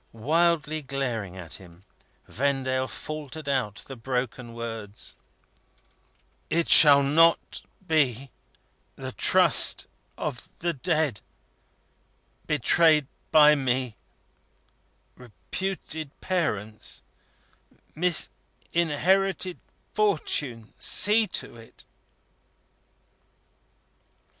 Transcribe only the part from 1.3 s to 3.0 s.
at him, Vendale